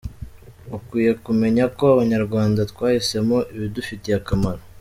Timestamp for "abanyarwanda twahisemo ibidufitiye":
1.93-4.15